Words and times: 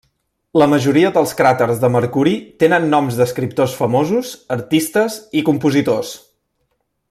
La 0.59 0.67
majoria 0.69 1.09
dels 1.17 1.33
cràters 1.41 1.81
de 1.83 1.91
Mercuri 1.95 2.33
tenen 2.63 2.89
noms 2.95 3.19
d'escriptors 3.19 3.77
famosos, 3.83 4.33
artistes 4.59 5.19
i 5.41 5.45
compositors. 5.53 6.19